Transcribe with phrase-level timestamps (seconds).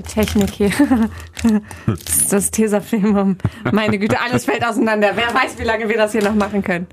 [0.00, 0.70] Die Technik hier.
[1.86, 3.36] Das ist das Tesafilm.
[3.70, 5.10] Meine Güte, alles fällt auseinander.
[5.14, 6.86] Wer weiß, wie lange wir das hier noch machen können.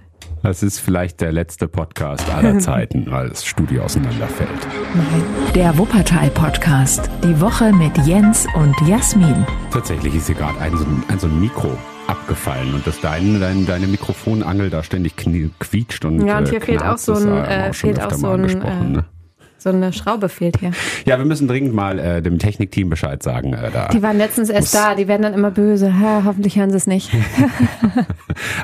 [0.43, 4.49] Das ist vielleicht der letzte Podcast aller Zeiten, weil das Studio auseinanderfällt.
[5.55, 7.09] Der Wuppertal-Podcast.
[7.23, 9.45] Die Woche mit Jens und Jasmin.
[9.71, 11.77] Tatsächlich ist hier gerade ein, so ein, ein, so ein Mikro
[12.07, 16.65] abgefallen und dass dein, dein, deine Mikrofonangel da ständig quietscht und Ja, und hier äh,
[16.65, 19.05] fehlt auch so ein, äh, auch schon fehlt auch so ein, angesprochen, äh, ne?
[19.59, 20.71] So eine Schraube fehlt hier.
[21.05, 23.53] Ja, wir müssen dringend mal äh, dem Technikteam Bescheid sagen.
[23.53, 23.87] Äh, da.
[23.87, 25.99] Die waren letztens erst da, die werden dann immer böse.
[25.99, 27.11] Ha, hoffentlich hören sie es nicht.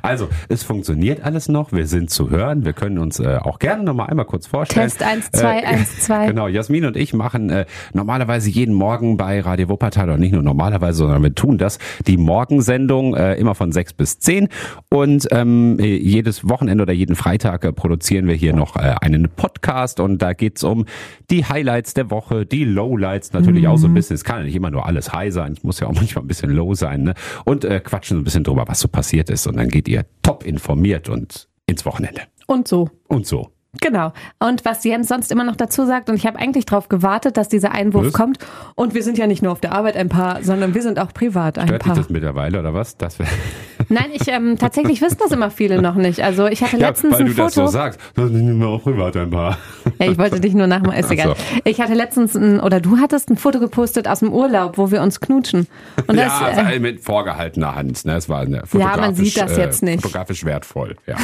[0.01, 1.71] Also, es funktioniert alles noch.
[1.71, 2.65] Wir sind zu hören.
[2.65, 4.87] Wir können uns äh, auch gerne noch mal einmal kurz vorstellen.
[4.87, 6.27] Test 1, 2, 1, 2.
[6.27, 10.43] Genau, Jasmin und ich machen äh, normalerweise jeden Morgen bei Radio Wuppertal, oder nicht nur
[10.43, 14.49] normalerweise, sondern wir tun das, die Morgensendung äh, immer von 6 bis 10.
[14.89, 19.29] Und ähm, äh, jedes Wochenende oder jeden Freitag äh, produzieren wir hier noch äh, einen
[19.29, 20.82] Podcast und da geht's um
[21.29, 24.15] die Highlights der Woche, die Lowlights natürlich auch so ein bisschen.
[24.15, 26.27] Es kann ja nicht immer nur alles high sein, es muss ja auch manchmal ein
[26.27, 27.03] bisschen low sein.
[27.03, 27.13] Ne?
[27.45, 29.47] Und äh, quatschen so ein bisschen drüber, was so passiert ist.
[29.47, 32.21] Und dann geht ihr top informiert und ins Wochenende.
[32.47, 32.89] Und so.
[33.07, 33.52] Und so.
[33.81, 34.13] Genau.
[34.39, 37.49] Und was Jens sonst immer noch dazu sagt, und ich habe eigentlich darauf gewartet, dass
[37.49, 38.13] dieser Einwurf Was?
[38.13, 38.37] kommt.
[38.75, 41.11] Und wir sind ja nicht nur auf der Arbeit ein Paar, sondern wir sind auch
[41.11, 41.95] privat ein Stört dich Paar.
[41.97, 42.97] das mittlerweile oder was?
[42.97, 43.17] Das
[43.89, 46.21] Nein, ich ähm, tatsächlich wissen das immer viele noch nicht.
[46.21, 47.99] Also ich hatte ja, letztens weil ein du das so sagst.
[48.13, 49.57] Das sind immer auch privat ein paar.
[49.99, 51.35] Ja, ich wollte dich nur nachmachen, ist egal.
[51.35, 51.59] so.
[51.65, 55.01] Ich hatte letztens ein, oder du hattest ein Foto gepostet aus dem Urlaub, wo wir
[55.01, 55.67] uns knutschen.
[56.07, 58.03] Und das, ja, äh, also mit vorgehaltener Hand.
[58.05, 58.15] Ne?
[58.15, 60.01] Es war eine Ja, man sieht das jetzt nicht.
[60.01, 60.95] Fotografisch wertvoll.
[61.05, 61.15] Ja.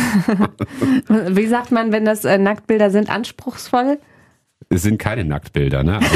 [1.30, 4.00] wie sagt man, wenn das äh, Nacktbilder sind, anspruchsvoll?
[4.70, 6.00] es sind keine Nacktbilder, ne?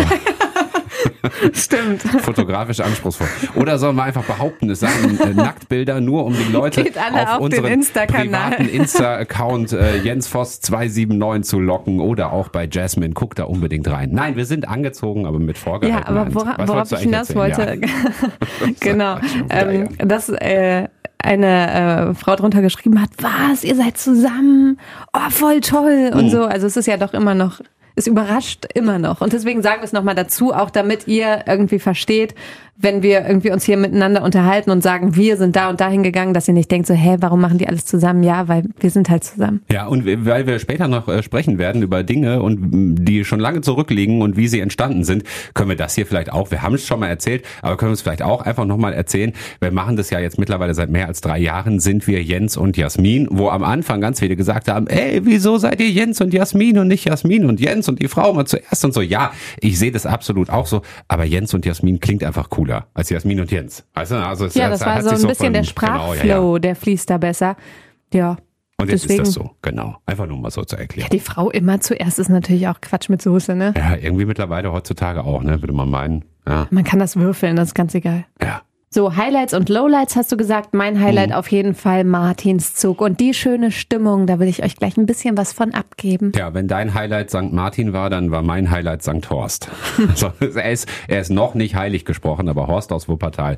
[1.54, 2.02] Stimmt.
[2.02, 3.28] fotografisch anspruchsvoll.
[3.56, 7.30] Oder sollen wir einfach behaupten, es seien äh, Nacktbilder nur, um die Leute Geht alle
[7.30, 8.52] auf den unseren Insta-Kanal.
[8.52, 13.14] privaten Insta-Account äh, Jens Voss 279 zu locken oder auch bei Jasmine.
[13.14, 14.12] Guck da unbedingt rein.
[14.12, 17.80] Nein, wir sind angezogen, aber mit Ja, vorgehaltener aber wora, worauf ich hinaus wollte,
[18.80, 20.88] genau, Quatsch, schon wieder, ähm, dass äh,
[21.24, 24.78] eine äh, Frau drunter geschrieben hat, was, ihr seid zusammen,
[25.14, 26.20] oh, voll toll Mhm.
[26.20, 26.44] und so.
[26.46, 27.62] Also es ist ja doch immer noch,
[27.96, 29.22] es überrascht immer noch.
[29.22, 32.36] Und deswegen sagen wir es nochmal dazu, auch damit ihr irgendwie versteht,
[32.76, 36.34] wenn wir irgendwie uns hier miteinander unterhalten und sagen, wir sind da und dahin gegangen,
[36.34, 38.24] dass ihr nicht denkt so, hä, warum machen die alles zusammen?
[38.24, 39.62] Ja, weil wir sind halt zusammen.
[39.72, 43.62] Ja, und weil wir später noch äh, sprechen werden über Dinge und die schon lange
[43.62, 45.24] zurückliegen und wie sie entstanden sind,
[45.54, 47.94] können wir das hier vielleicht auch, wir haben es schon mal erzählt, aber können wir
[47.94, 49.34] es vielleicht auch einfach nochmal erzählen.
[49.62, 52.76] Wir machen das ja jetzt mittlerweile seit mehr als drei Jahren, sind wir Jens und
[52.76, 56.80] Jasmin, wo am Anfang ganz viele gesagt haben, ey, wieso seid ihr Jens und Jasmin
[56.80, 59.02] und nicht Jasmin und Jens und die Frau mal zuerst und so.
[59.02, 63.10] Ja, ich sehe das absolut auch so, aber Jens und Jasmin klingt einfach cooler als
[63.10, 63.86] Jasmin und Jens.
[63.94, 64.16] Also
[64.46, 66.60] es, Ja, das war so ein bisschen von- der Genau, ja, Sprachflow, ja.
[66.60, 67.56] der fließt da besser.
[68.14, 68.38] Ja.
[68.80, 69.98] Und jetzt Deswegen- ist das so, genau.
[70.06, 71.10] Einfach nur mal so zu erklären.
[71.12, 73.74] Die Frau immer zuerst ist natürlich auch Quatsch mit Soße, ne?
[73.78, 75.62] Ja, irgendwie mittlerweile heutzutage auch, ne?
[75.62, 76.26] Würde man meinen.
[76.48, 76.68] Ja.
[76.72, 78.26] Man kann das würfeln, das ist ganz egal.
[78.42, 78.62] ja.
[78.94, 80.76] So, Highlights und Lowlights hast du gesagt.
[80.76, 81.36] Mein Highlight Mhm.
[81.36, 83.02] auf jeden Fall Martinszug.
[83.02, 86.32] Und die schöne Stimmung, da will ich euch gleich ein bisschen was von abgeben.
[86.36, 87.52] Ja, wenn dein Highlight St.
[87.54, 89.28] Martin war, dann war mein Highlight St.
[89.32, 89.68] Horst.
[90.08, 93.58] also, er, ist, er ist noch nicht heilig gesprochen, aber Horst aus Wuppertal.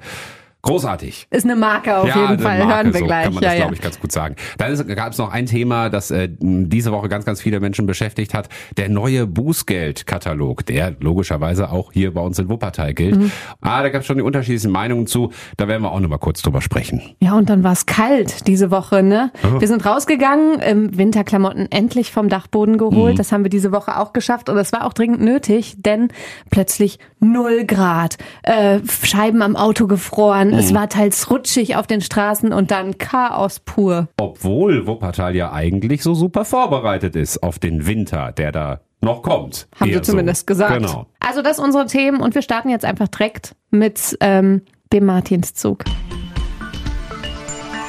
[0.65, 1.27] Großartig.
[1.29, 2.57] Ist eine Marke auf ja, jeden Fall.
[2.57, 3.23] Marke, Hören wir so gleich.
[3.25, 3.63] kann man ja, das, ja.
[3.63, 4.35] glaube ich, ganz gut sagen.
[4.57, 8.33] Dann gab es noch ein Thema, das äh, diese Woche ganz, ganz viele Menschen beschäftigt
[8.33, 8.49] hat.
[8.75, 13.15] Der neue Bußgeldkatalog, der logischerweise auch hier bei uns in Wuppertal gilt.
[13.15, 13.31] Mhm.
[13.61, 15.31] Ah, da gab es schon die unterschiedlichsten Meinungen zu.
[15.57, 17.15] Da werden wir auch noch mal kurz drüber sprechen.
[17.19, 19.31] Ja, und dann war es kalt diese Woche, ne?
[19.43, 19.61] Oh.
[19.61, 23.13] Wir sind rausgegangen, im Winterklamotten endlich vom Dachboden geholt.
[23.13, 23.17] Mhm.
[23.17, 26.07] Das haben wir diese Woche auch geschafft und das war auch dringend nötig, denn
[26.49, 30.75] plötzlich null Grad, äh, Scheiben am Auto gefroren, es Mhm.
[30.75, 34.07] war teils rutschig auf den Straßen und dann Chaos pur.
[34.17, 39.67] Obwohl Wuppertal ja eigentlich so super vorbereitet ist auf den Winter, der da noch kommt.
[39.79, 40.45] Haben sie zumindest so.
[40.47, 40.77] gesagt.
[40.77, 41.05] Genau.
[41.19, 44.61] Also das sind unsere Themen und wir starten jetzt einfach direkt mit ähm,
[44.91, 45.83] dem Martinszug.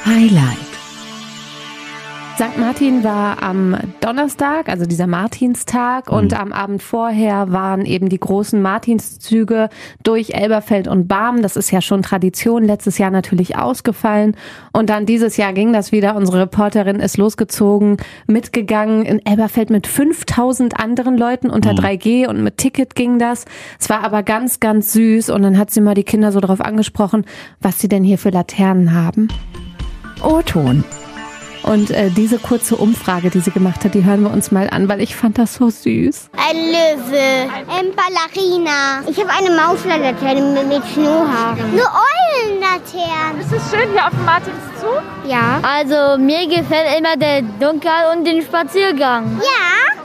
[0.05, 0.66] Highlight.
[2.37, 2.55] St.
[2.59, 8.61] Martin war am Donnerstag, also dieser Martinstag, und am Abend vorher waren eben die großen
[8.61, 9.69] Martinszüge
[10.03, 11.41] durch Elberfeld und Barm.
[11.41, 14.35] Das ist ja schon Tradition, letztes Jahr natürlich ausgefallen.
[14.71, 16.15] Und dann dieses Jahr ging das wieder.
[16.15, 17.97] Unsere Reporterin ist losgezogen,
[18.27, 23.45] mitgegangen in Elberfeld mit 5000 anderen Leuten unter 3G und mit Ticket ging das.
[23.79, 25.31] Es war aber ganz, ganz süß.
[25.31, 27.25] Und dann hat sie mal die Kinder so drauf angesprochen,
[27.61, 29.27] was sie denn hier für Laternen haben.
[30.21, 30.83] O-Ton.
[31.67, 34.87] Und äh, diese kurze Umfrage, die sie gemacht hat, die hören wir uns mal an,
[34.87, 36.29] weil ich fand das so süß.
[36.37, 37.49] Ein Löwe.
[37.67, 39.01] Ein Ballerina.
[39.05, 41.59] Ich habe eine Mauslaterne mit, mit Schnurrhaaren.
[41.59, 43.41] Eine Eulenlaterne.
[43.41, 45.03] Ist es schön hier auf dem Martinszug?
[45.27, 45.59] Ja.
[45.61, 49.41] Also mir gefällt immer der Dunkel und den Spaziergang.
[49.41, 49.96] Ja.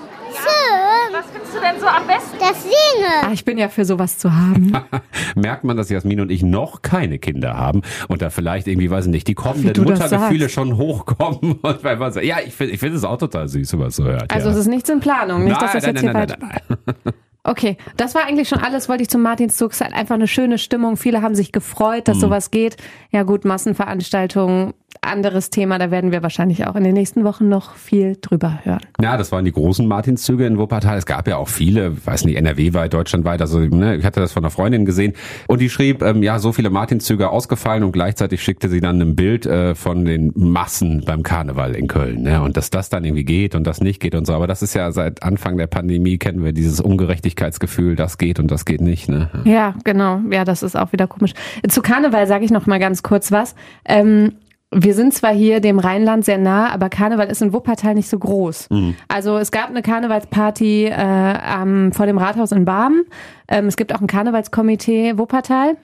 [1.13, 2.37] Was findest du denn so am besten?
[2.41, 3.09] Das Singe.
[3.23, 4.73] Ah, ich bin ja für sowas zu haben.
[5.35, 9.07] Merkt man, dass Jasmin und ich noch keine Kinder haben und da vielleicht irgendwie, weiß
[9.07, 11.53] ich nicht, die kommenden Muttergefühle schon hochkommen.
[11.63, 13.89] Und weil man sagt, ja, ich finde ich finde es auch total süß, wenn man
[13.89, 14.33] es so hört.
[14.33, 14.55] Also ja.
[14.55, 16.41] es ist nichts in Planung, nicht, dass nein, das nein, jetzt hier nein, falsch...
[16.41, 17.15] nein, nein, nein.
[17.45, 19.73] Okay, das war eigentlich schon alles, wollte ich zum Martinszug.
[19.73, 20.97] Es ist halt einfach eine schöne Stimmung.
[20.97, 22.05] Viele haben sich gefreut, Mhm.
[22.05, 22.77] dass sowas geht.
[23.11, 25.79] Ja gut, Massenveranstaltungen, anderes Thema.
[25.79, 28.81] Da werden wir wahrscheinlich auch in den nächsten Wochen noch viel drüber hören.
[29.01, 30.99] Ja, das waren die großen Martinszüge in Wuppertal.
[30.99, 33.41] Es gab ja auch viele, weiß nicht, NRW-weit, deutschlandweit.
[33.41, 35.15] Also ne, ich hatte das von einer Freundin gesehen
[35.49, 39.17] und die schrieb, ähm, ja, so viele Martinszüge ausgefallen und gleichzeitig schickte sie dann ein
[39.17, 42.23] Bild äh, von den Massen beim Karneval in Köln.
[42.23, 42.43] Ne?
[42.43, 44.35] Und dass das dann irgendwie geht und das nicht geht und so.
[44.35, 48.51] Aber das ist ja seit Anfang der Pandemie kennen wir dieses Ungerechtigkeitsgefühl, das geht und
[48.51, 49.09] das geht nicht.
[49.09, 49.31] Ne?
[49.45, 50.21] Ja, genau.
[50.31, 51.33] Ja, das ist auch wieder komisch.
[51.69, 53.55] Zu Karneval sage ich noch mal ganz kurz was.
[53.85, 54.33] Ähm,
[54.73, 58.19] wir sind zwar hier dem Rheinland sehr nah, aber Karneval ist in Wuppertal nicht so
[58.19, 58.69] groß.
[59.09, 63.05] Also es gab eine Karnevalsparty äh, am, vor dem Rathaus in Barmen.
[63.49, 65.77] Ähm, es gibt auch ein Karnevalskomitee Wuppertal.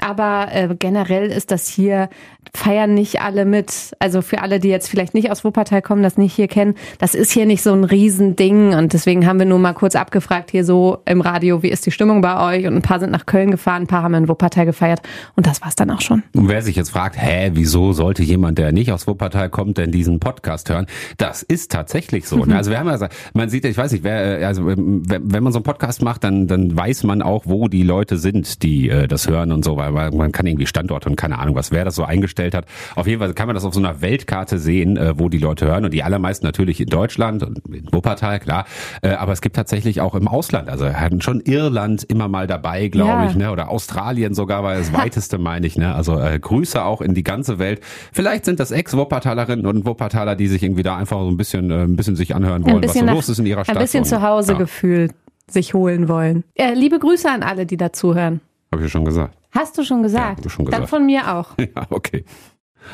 [0.00, 2.08] Aber äh, generell ist das hier,
[2.54, 3.94] feiern nicht alle mit.
[3.98, 7.14] Also für alle, die jetzt vielleicht nicht aus Wuppertal kommen, das nicht hier kennen, das
[7.14, 8.74] ist hier nicht so ein Riesending.
[8.74, 11.90] Und deswegen haben wir nur mal kurz abgefragt hier so im Radio, wie ist die
[11.90, 12.66] Stimmung bei euch?
[12.66, 15.00] Und ein paar sind nach Köln gefahren, ein paar haben in Wuppertal gefeiert.
[15.34, 16.22] Und das war's dann auch schon.
[16.34, 19.90] Und wer sich jetzt fragt, hä, wieso sollte jemand, der nicht aus Wuppertal kommt, denn
[19.90, 20.86] diesen Podcast hören?
[21.18, 22.44] Das ist tatsächlich so.
[22.44, 22.56] ne?
[22.56, 25.42] Also wir haben ja, gesagt, man sieht, ich weiß nicht, wer, äh, also ähm, wenn
[25.42, 28.88] man so einen Podcast macht, dann, dann weiß man auch, wo die Leute sind, die
[28.88, 31.72] äh, das hören und so, weil weil man kann irgendwie Standorte und keine Ahnung was,
[31.72, 32.66] wer das so eingestellt hat.
[32.94, 35.66] Auf jeden Fall kann man das auf so einer Weltkarte sehen, äh, wo die Leute
[35.66, 38.66] hören und die allermeisten natürlich in Deutschland und in Wuppertal, klar.
[39.02, 42.88] Äh, aber es gibt tatsächlich auch im Ausland, also hatten schon Irland immer mal dabei,
[42.88, 43.30] glaube Ja.
[43.30, 43.50] ich, ne?
[43.50, 45.76] oder Australien sogar war das weiteste, meine ich.
[45.76, 45.94] Ne?
[45.94, 47.80] Also äh, Grüße auch in die ganze Welt.
[48.12, 51.82] Vielleicht sind das Ex-Wuppertalerinnen und Wuppertaler, die sich irgendwie da einfach so ein bisschen, äh,
[51.84, 53.76] ein bisschen sich anhören wollen, was so nach- los ist in ihrer Stadt.
[53.76, 55.10] ein bisschen und, Zuhausegefühl
[55.48, 56.44] sich holen wollen.
[56.54, 58.40] Äh, liebe Grüße an alle, die dazuhören.
[58.72, 59.34] Habe ich ja schon gesagt.
[59.56, 60.44] Hast du schon gesagt?
[60.44, 60.90] Ja, schon Dann gesagt.
[60.90, 61.50] von mir auch.
[61.58, 62.24] Ja, okay.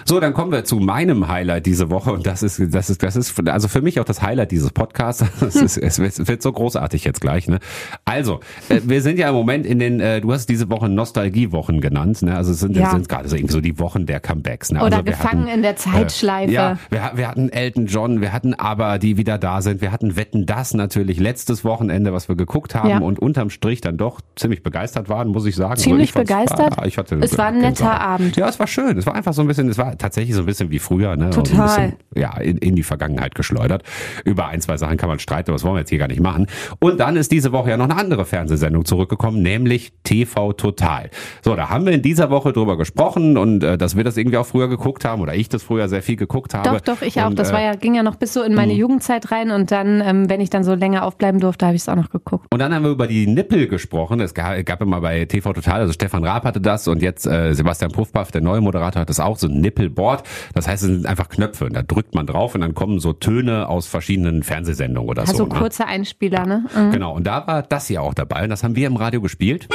[0.05, 3.17] So, dann kommen wir zu meinem Highlight diese Woche und das ist, das ist, das
[3.17, 5.25] ist, also für mich auch das Highlight dieses Podcasts.
[5.43, 5.99] Es, ist, es
[6.29, 7.47] wird- so großartig jetzt gleich.
[7.47, 7.59] Ne?
[8.05, 11.81] Also, äh, wir sind ja im Moment in den, äh, du hast diese Woche Nostalgiewochen
[11.81, 12.23] genannt.
[12.23, 12.35] Ne?
[12.37, 12.91] Also es sind, Ja.
[12.91, 14.73] sind gerade so irgendwie so die Wochen der Comebacks.
[14.73, 14.79] Ne?
[14.79, 16.51] Oder also gefangen hatten, in der Zeitschleife.
[16.51, 19.81] Äh, ja, wir, wir hatten Elton John, wir hatten aber die wieder da sind.
[19.83, 22.99] Wir hatten Wetten das natürlich letztes Wochenende, was wir geguckt haben Ja.
[22.99, 25.77] und unterm Strich dann doch ziemlich begeistert waren, muss ich sagen.
[25.77, 26.79] Ziemlich Also ich begeistert?
[26.79, 28.01] Ah, ich hatte Es war ein netter.
[28.01, 28.37] Abend.
[28.37, 28.97] Ja, es war schön.
[28.99, 31.31] Es war einfach so ein bisschen, es war tatsächlich so ein bisschen wie früher, ne?
[31.31, 31.61] Total.
[31.61, 33.83] Ein bisschen, ja, in, in die Vergangenheit geschleudert.
[34.25, 36.21] Über ein, zwei Sachen kann man streiten, aber das wollen wir jetzt hier gar nicht
[36.21, 36.47] machen.
[36.81, 41.11] Und dann ist diese Woche ja noch eine andere Fernsehsendung zurückgekommen, nämlich TV Total.
[41.43, 44.39] So, da haben wir in dieser Woche drüber gesprochen und äh, dass wir das irgendwie
[44.39, 46.69] auch früher geguckt haben oder ich das früher sehr viel geguckt habe.
[46.69, 47.27] Doch, doch, ich auch.
[47.27, 49.71] Und, Das äh, war ja, ging ja noch bis so in meine Jugendzeit rein und
[49.71, 52.47] dann, ähm, wenn ich dann so länger aufbleiben durfte, habe ich es auch noch geguckt.
[52.51, 54.21] Und dann haben wir über die Nippel gesprochen.
[54.21, 57.55] Es gab, gab immer bei TV Total, also Stefan Raab hatte das und jetzt äh,
[57.55, 60.23] Sebastian Puffpaff, der neue Moderator, hat das auch, so ein Nippelboard.
[60.55, 63.13] Das heißt, es sind einfach Knöpfe und da drückt man drauf und dann kommen so
[63.13, 65.47] Töne aus verschiedenen Fernsehsendungen oder Also so.
[65.47, 65.55] ne?
[65.59, 66.65] kurzer Einspieler, ne?
[66.75, 66.93] Mhm.
[66.93, 69.69] Genau, und da war das hier auch dabei und das haben wir im Radio gespielt.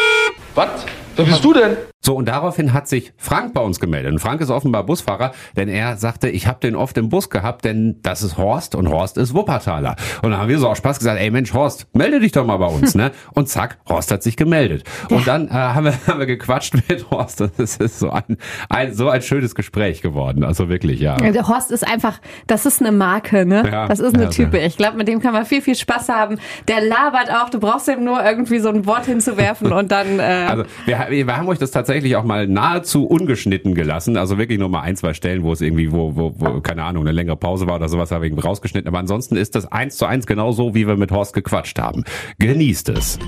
[0.55, 0.85] Was?
[1.17, 1.77] Wer bist du denn?
[1.99, 4.13] So, und daraufhin hat sich Frank bei uns gemeldet.
[4.13, 7.65] Und Frank ist offenbar Busfahrer, denn er sagte, ich habe den oft im Bus gehabt,
[7.65, 9.95] denn das ist Horst und Horst ist Wuppertaler.
[10.21, 12.57] Und dann haben wir so aus Spaß gesagt, ey Mensch, Horst, melde dich doch mal
[12.57, 13.11] bei uns, ne?
[13.33, 14.83] Und zack, Horst hat sich gemeldet.
[15.09, 17.41] Und dann äh, haben, wir, haben wir gequatscht mit Horst.
[17.41, 18.37] Und es ist so ein,
[18.69, 20.43] ein, so ein schönes Gespräch geworden.
[20.43, 21.17] Also wirklich, ja.
[21.17, 23.63] Der Horst ist einfach, das ist eine Marke, ne?
[23.69, 24.59] Ja, das ist eine ja, Type.
[24.59, 26.39] Ich glaube, mit dem kann man viel, viel Spaß haben.
[26.67, 30.19] Der labert auch, du brauchst ihm nur irgendwie so ein Wort hinzuwerfen und dann.
[30.19, 34.17] Äh, Also wir, wir haben euch das tatsächlich auch mal nahezu ungeschnitten gelassen.
[34.17, 37.03] Also wirklich nur mal ein, zwei Stellen, wo es irgendwie, wo, wo, wo keine Ahnung,
[37.03, 38.87] eine längere Pause war oder sowas, haben wir irgendwie rausgeschnitten.
[38.87, 42.03] Aber ansonsten ist das eins zu eins genau so, wie wir mit Horst gequatscht haben.
[42.39, 43.19] Genießt es.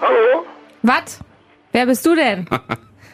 [0.00, 0.44] Hallo?
[0.82, 1.20] was?
[1.72, 2.46] Wer bist du denn?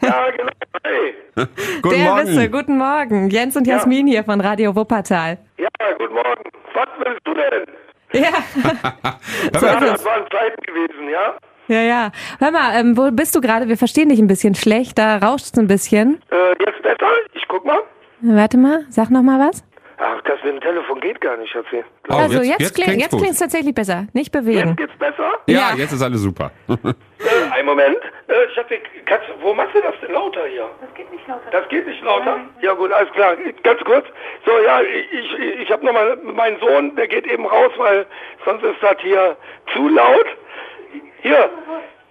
[0.01, 0.51] Ja, genau.
[0.83, 1.13] Hey.
[1.81, 2.27] Guten Der Morgen.
[2.27, 3.29] Wisse, guten Morgen.
[3.31, 5.39] Jens und Jasmin hier von Radio Wuppertal.
[5.57, 6.43] Ja, guten Morgen.
[6.75, 7.75] Was willst du denn?
[9.53, 11.35] Ja, das waren Zeiten gewesen, ja?
[11.67, 12.11] Ja, ja.
[12.39, 13.67] Hör mal, ähm, wo bist du gerade?
[13.67, 14.97] Wir verstehen dich ein bisschen schlecht.
[14.97, 16.21] Da rauscht es ein bisschen.
[16.31, 17.11] Äh, jetzt besser?
[17.33, 17.79] Ich guck mal.
[18.21, 19.63] Warte mal, sag noch mal was.
[19.97, 21.83] Ach, das mit dem Telefon geht gar nicht, Schatzi.
[22.09, 24.07] Oh, also jetzt- jetzt, kling, klingt es tatsächlich besser.
[24.13, 24.69] Nicht bewegen.
[24.69, 25.29] Jetzt geht's besser?
[25.47, 25.75] Ja, Ja.
[25.77, 26.51] jetzt ist alles super.
[27.17, 27.95] Äh, einen Moment.
[28.27, 30.69] Äh, Schatzi, kannst, wo machst du das denn lauter hier?
[30.81, 31.49] Das geht nicht lauter.
[31.49, 32.39] Das geht nicht lauter?
[32.61, 33.35] Ja gut, alles klar.
[33.63, 34.05] Ganz kurz.
[34.45, 38.05] So, ja, ich, ich, ich habe nochmal meinen Sohn, der geht eben raus, weil
[38.43, 39.35] sonst ist das hier
[39.73, 40.25] zu laut.
[41.23, 41.49] Hier,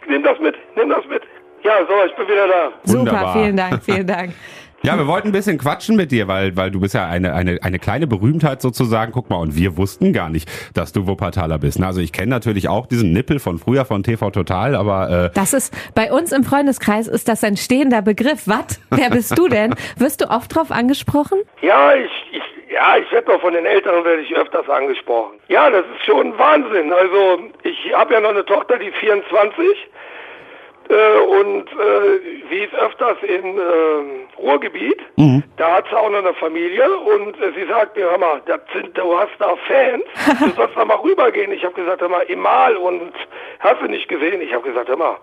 [0.08, 1.22] nimm das mit, nimm das mit.
[1.62, 2.72] Ja, so, ich bin wieder da.
[2.82, 3.32] Super, Wunderbar.
[3.34, 4.32] vielen Dank, vielen Dank.
[4.84, 7.58] Ja, wir wollten ein bisschen quatschen mit dir, weil, weil du bist ja eine, eine,
[7.62, 9.12] eine kleine Berühmtheit sozusagen.
[9.12, 11.82] Guck mal, und wir wussten gar nicht, dass du Wuppertaler bist.
[11.82, 15.54] Also ich kenne natürlich auch diesen Nippel von früher von TV Total, aber äh, Das
[15.54, 18.42] ist bei uns im Freundeskreis ist das ein stehender Begriff.
[18.44, 18.78] Was?
[18.90, 19.74] Wer bist du denn?
[19.96, 21.38] Wirst du oft drauf angesprochen?
[21.62, 25.38] Ja, ich, ich, ja, ich werde doch von den Eltern werde ich öfters angesprochen.
[25.48, 26.92] Ja, das ist schon Wahnsinn.
[26.92, 29.74] Also ich habe ja noch eine Tochter, die 24 äh,
[30.90, 35.00] und äh, sie ist öfters in äh, Ruhrgebiet.
[35.56, 38.96] Da hat sie auch noch eine Familie und äh, sie sagt mir, hör mal, sind,
[38.96, 40.04] du hast da Fans,
[40.40, 41.52] du sollst da mal rübergehen.
[41.52, 43.12] Ich habe gesagt, hör mal, Emal und
[43.60, 44.40] hast du nicht gesehen?
[44.40, 45.16] Ich habe gesagt, hör mal,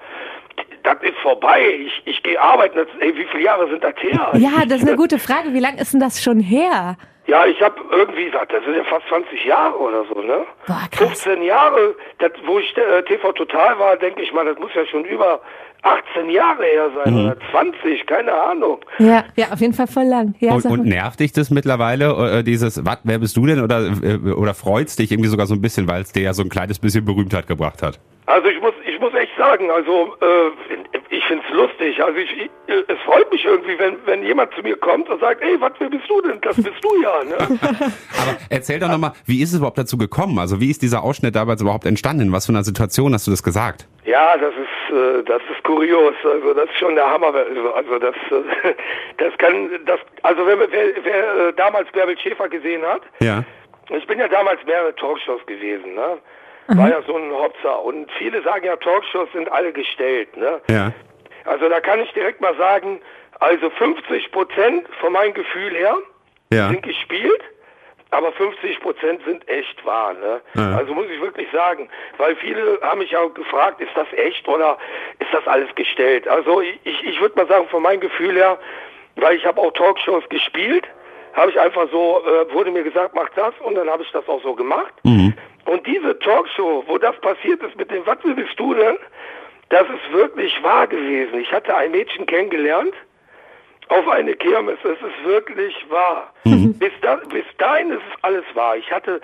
[0.83, 1.61] das ist vorbei.
[1.85, 2.77] Ich, ich gehe arbeiten.
[2.77, 4.31] Das, ey, wie viele Jahre sind das her?
[4.33, 5.53] Ja, das ist eine gute Frage.
[5.53, 6.97] Wie lange ist denn das schon her?
[7.31, 10.45] Ja, ich habe irgendwie gesagt, das sind ja fast 20 Jahre oder so, ne?
[10.67, 11.21] Boah, krass.
[11.23, 14.85] 15 Jahre, das, wo ich äh, TV Total war, denke ich mal, das muss ja
[14.85, 15.39] schon über
[15.83, 18.79] 18 Jahre her sein oder 20, keine Ahnung.
[18.99, 20.35] Ja, ja, auf jeden Fall voll lang.
[20.39, 23.63] Ja, und, und nervt dich das mittlerweile, äh, dieses, was, wer bist du denn?
[23.63, 26.43] Oder, äh, oder freut's dich irgendwie sogar so ein bisschen, weil es dir ja so
[26.43, 27.97] ein kleines bisschen Berühmtheit gebracht hat?
[28.25, 30.51] Also ich muss, muss echt sagen, also äh,
[31.09, 32.01] ich find's lustig.
[32.01, 32.49] Also ich, ich,
[32.87, 35.89] es freut mich irgendwie, wenn, wenn jemand zu mir kommt und sagt, ey, was, wer
[35.89, 36.39] bist du denn?
[36.41, 37.37] Das bist du ja, ne?
[38.21, 40.39] Aber erzähl doch nochmal, wie ist es überhaupt dazu gekommen?
[40.39, 42.27] Also wie ist dieser Ausschnitt damals überhaupt entstanden?
[42.27, 43.87] In was für einer Situation hast du das gesagt?
[44.05, 46.15] Ja, das ist, äh, das ist kurios.
[46.23, 47.33] Also das ist schon der Hammer.
[47.33, 48.73] Also, also das, äh,
[49.17, 53.43] das kann, das, also wer, wer, wer äh, damals Bärbel Schäfer gesehen hat, Ja.
[53.89, 56.17] ich bin ja damals mehrere Talkshows gewesen, ne?
[56.77, 57.83] War ja so ein Hopser.
[57.83, 60.61] Und viele sagen ja, Talkshows sind alle gestellt, ne?
[60.69, 60.91] Ja.
[61.45, 63.01] Also da kann ich direkt mal sagen,
[63.39, 65.95] also 50 Prozent von meinem Gefühl her
[66.53, 66.69] Ja.
[66.69, 67.41] sind gespielt,
[68.11, 70.13] aber 50 Prozent sind echt wahr.
[70.13, 70.41] Ne?
[70.53, 70.77] Ja.
[70.77, 74.77] Also muss ich wirklich sagen, weil viele haben mich ja gefragt, ist das echt oder
[75.19, 76.27] ist das alles gestellt?
[76.27, 78.59] Also ich, ich würde mal sagen, von meinem Gefühl her,
[79.15, 80.87] weil ich habe auch Talkshows gespielt,
[81.33, 84.27] habe ich einfach so, äh, wurde mir gesagt, mach das und dann habe ich das
[84.27, 84.93] auch so gemacht.
[85.71, 88.97] Und diese Talkshow, wo das passiert ist mit dem, was willst du denn?
[89.69, 91.39] Das ist wirklich wahr gewesen.
[91.39, 92.93] Ich hatte ein Mädchen kennengelernt
[93.87, 94.77] auf eine Kirmes.
[94.83, 96.33] Es ist wirklich wahr.
[96.77, 98.75] Bis, da, bis dahin ist es alles wahr.
[98.75, 99.21] Ich hatte,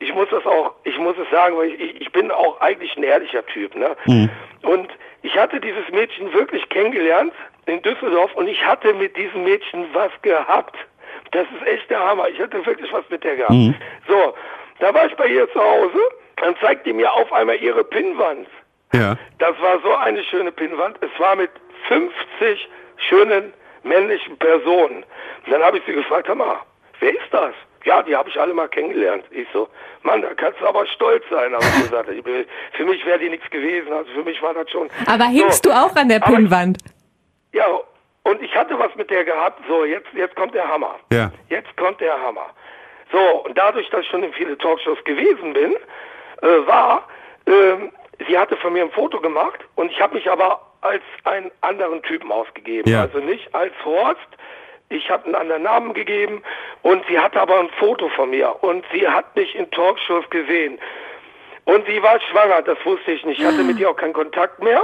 [0.00, 3.04] ich muss das auch, ich muss es sagen, weil ich, ich bin auch eigentlich ein
[3.04, 3.76] ehrlicher Typ.
[3.76, 3.94] Ne?
[4.62, 4.88] Und
[5.22, 7.32] ich hatte dieses Mädchen wirklich kennengelernt
[7.66, 10.76] in Düsseldorf und ich hatte mit diesem Mädchen was gehabt.
[11.30, 12.28] Das ist echt der Hammer.
[12.30, 13.52] Ich hatte wirklich was mit der gehabt.
[14.08, 14.34] So,
[14.80, 15.98] da war ich bei ihr zu Hause,
[16.36, 18.48] dann zeigte mir auf einmal ihre Pinnwand.
[18.92, 19.16] Ja.
[19.38, 20.98] Das war so eine schöne Pinnwand.
[21.00, 21.50] Es war mit
[21.88, 22.68] 50
[23.08, 23.52] schönen
[23.82, 25.04] männlichen Personen.
[25.44, 26.58] Und dann habe ich sie gefragt, hör mal,
[27.00, 27.54] wer ist das?
[27.84, 29.24] Ja, die habe ich alle mal kennengelernt.
[29.30, 29.68] Ich so,
[30.02, 32.08] Mann, da kannst du aber stolz sein, habe ich gesagt.
[32.10, 33.92] Ich bin, für mich wäre die nichts gewesen.
[33.92, 34.88] Also für mich war das schon.
[35.06, 35.70] Aber hingst so.
[35.70, 36.78] du auch an der ich- Pinnwand?
[37.52, 37.66] Ja,
[38.22, 39.60] und ich hatte was mit der gehabt.
[39.68, 40.96] So, jetzt, jetzt kommt der Hammer.
[41.12, 41.30] Ja.
[41.50, 42.46] Jetzt kommt der Hammer.
[43.12, 45.74] So, und dadurch, dass ich schon in viele Talkshows gewesen bin,
[46.42, 47.06] äh, war,
[47.46, 47.92] ähm,
[48.26, 52.02] sie hatte von mir ein Foto gemacht und ich habe mich aber als einen anderen
[52.02, 52.90] Typen ausgegeben.
[52.90, 53.02] Ja.
[53.02, 54.20] Also nicht als Horst.
[54.90, 56.42] Ich habe einen anderen Namen gegeben
[56.82, 60.78] und sie hatte aber ein Foto von mir und sie hat mich in Talkshows gesehen.
[61.64, 63.40] Und sie war schwanger, das wusste ich nicht.
[63.40, 64.82] Ich hatte mit ihr auch keinen Kontakt mehr.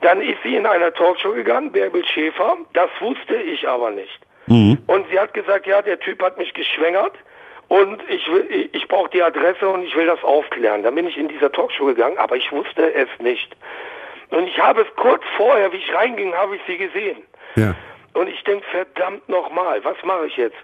[0.00, 2.56] Dann ist sie in einer Talkshow gegangen, Bärbel Schäfer.
[2.72, 4.18] Das wusste ich aber nicht.
[4.86, 7.14] Und sie hat gesagt, ja, der Typ hat mich geschwängert
[7.68, 10.82] und ich will, ich, brauche die Adresse und ich will das aufklären.
[10.82, 13.56] Dann bin ich in dieser Talkshow gegangen, aber ich wusste es nicht.
[14.30, 17.22] Und ich habe es kurz vorher, wie ich reinging, habe ich sie gesehen.
[17.56, 17.74] Ja.
[18.14, 20.56] Und ich denke, verdammt nochmal, was mache ich jetzt?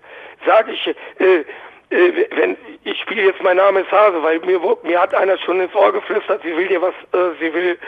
[0.45, 1.45] Sage ich, äh,
[1.90, 5.75] wenn ich spiele jetzt mein Name ist Hase, weil mir mir hat einer schon ins
[5.75, 7.78] Ohr geflüstert, sie will dir was, äh, sie will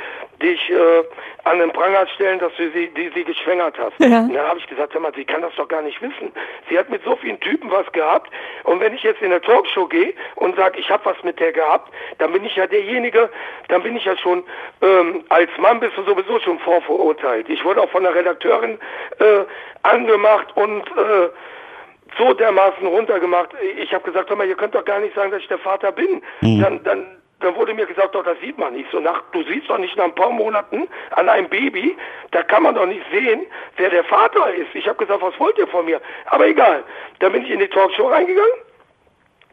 [0.43, 1.05] dich äh,
[1.45, 3.93] an den Pranger stellen, dass du sie, die sie geschwängert hast.
[3.99, 4.21] Ja.
[4.21, 6.33] Und dann habe ich gesagt, hör mal, sie kann das doch gar nicht wissen.
[6.69, 8.31] Sie hat mit so vielen Typen was gehabt
[8.65, 11.53] und wenn ich jetzt in eine Talkshow gehe und sage, ich habe was mit der
[11.53, 13.29] gehabt, dann bin ich ja derjenige,
[13.69, 14.45] dann bin ich ja schon
[14.81, 17.49] ähm, als Mann bist du sowieso schon vorverurteilt.
[17.51, 18.79] Ich wurde auch von der Redakteurin
[19.19, 19.45] äh,
[19.83, 21.29] angemacht und äh,
[22.19, 23.51] so dermaßen runtergemacht.
[23.79, 25.93] Ich habe gesagt, hör mal, ihr könnt doch gar nicht sagen, dass ich der Vater
[25.93, 26.23] bin.
[26.61, 27.07] Dann, dann,
[27.41, 28.91] dann wurde mir gesagt, doch, das sieht man nicht.
[28.91, 31.97] So nach, du siehst doch nicht nach ein paar Monaten an einem Baby,
[32.33, 34.75] da kann man doch nicht sehen, wer der Vater ist.
[34.75, 36.01] Ich habe gesagt, was wollt ihr von mir?
[36.27, 36.85] Aber egal.
[37.21, 38.53] Dann bin ich in die Talkshow reingegangen.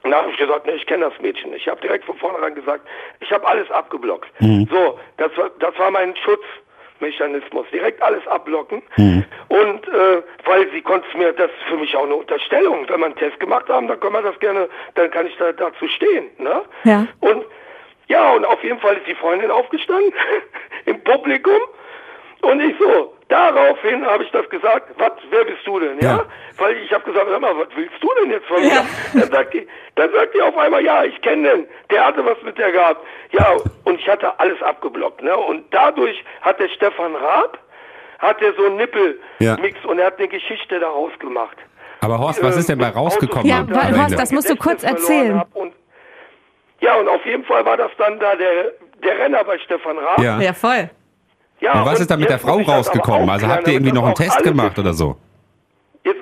[0.04, 1.54] Und da habe ich gesagt, nee, ich kenne das Mädchen.
[1.54, 2.88] Ich habe direkt von vornherein gesagt,
[3.20, 4.30] ich habe alles abgeblockt.
[4.72, 6.16] So, das war, das war mein
[6.98, 7.66] Schutzmechanismus.
[7.72, 8.82] Direkt alles abblocken.
[9.48, 12.86] Und äh, weil sie konnte mir, das ist für mich auch eine Unterstellung.
[12.88, 15.52] Wenn wir einen Test gemacht haben, dann können wir das gerne, dann kann ich da
[15.52, 16.26] dazu stehen.
[16.38, 16.62] Ne?
[16.84, 17.08] Ja.
[17.20, 17.46] Und
[18.08, 20.14] ja, und auf jeden Fall ist die Freundin aufgestanden
[20.86, 21.60] im Publikum.
[22.42, 26.18] Und ich so, daraufhin habe ich das gesagt, was, wer bist du denn, ja?
[26.18, 26.26] Ja.
[26.58, 28.86] Weil ich habe gesagt, hör mal, was willst du denn jetzt von mir?
[29.14, 32.38] Dann sagt die, dann sagt die auf einmal, ja, ich kenne den, der hatte was
[32.44, 33.06] mit der gehabt.
[33.32, 35.36] Ja, und ich hatte alles abgeblockt, ne?
[35.36, 37.58] Und dadurch hat der Stefan Raab,
[38.20, 41.58] hat er so einen Nippelmix und er hat eine Geschichte daraus gemacht.
[42.02, 43.46] Aber Horst, was ist denn bei rausgekommen?
[43.48, 43.76] Ja, Ende?
[44.00, 45.42] Horst, das musst du kurz erzählen.
[45.54, 45.74] Und,
[46.80, 50.20] ja, und auf jeden Fall war das dann da der, der Renner bei Stefan Raab.
[50.20, 50.40] ja.
[50.40, 50.90] Ja, voll.
[51.60, 53.30] Ja, Und was ist da mit der Frau rausgekommen?
[53.30, 55.18] Also habt ihr irgendwie noch einen Test gemacht oder so?
[56.04, 56.20] Jetzt,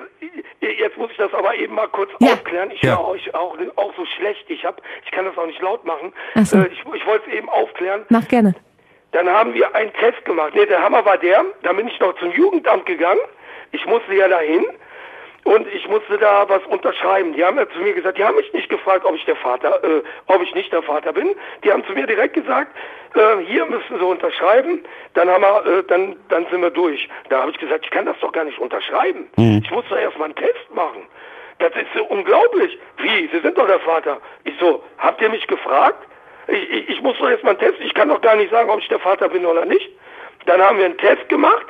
[0.60, 2.32] jetzt muss ich das aber eben mal kurz Ja.
[2.32, 2.70] aufklären.
[2.70, 2.96] Ich Ja.
[2.98, 4.44] höre euch auch, auch so schlecht.
[4.48, 6.12] Ich hab, ich kann das auch nicht laut machen.
[6.34, 6.58] Ach so.
[6.58, 8.02] Äh, ich ich wollte es eben aufklären.
[8.08, 8.54] Mach gerne.
[9.12, 10.52] Dann haben wir einen Test gemacht.
[10.54, 11.44] Nee, der Hammer war der.
[11.62, 13.20] Da bin ich noch zum Jugendamt gegangen.
[13.72, 14.64] Ich musste ja dahin.
[15.46, 17.32] Und ich musste da was unterschreiben.
[17.32, 19.78] Die haben ja zu mir gesagt, die haben mich nicht gefragt, ob ich der Vater,
[19.84, 21.36] äh, ob ich nicht der Vater bin.
[21.62, 22.76] Die haben zu mir direkt gesagt,
[23.14, 24.84] äh, hier müssen Sie unterschreiben,
[25.14, 27.08] dann haben wir, äh, dann, dann sind wir durch.
[27.28, 29.28] Da habe ich gesagt, ich kann das doch gar nicht unterschreiben.
[29.62, 31.06] Ich muss doch erstmal einen Test machen.
[31.60, 32.76] Das ist so unglaublich.
[32.98, 33.28] Wie?
[33.32, 34.18] Sie sind doch der Vater.
[34.42, 36.08] Ich so, habt ihr mich gefragt?
[36.48, 37.80] Ich, ich, ich muss doch erstmal einen Test.
[37.82, 39.90] Ich kann doch gar nicht sagen, ob ich der Vater bin oder nicht.
[40.46, 41.66] Dann haben wir einen Test gemacht.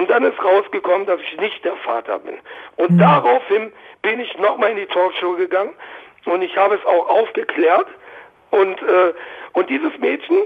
[0.00, 2.38] Und dann ist rausgekommen, dass ich nicht der Vater bin.
[2.76, 5.74] Und daraufhin bin ich nochmal in die Talkshow gegangen
[6.24, 7.86] und ich habe es auch aufgeklärt.
[8.50, 9.12] Und, äh,
[9.52, 10.38] und dieses Mädchen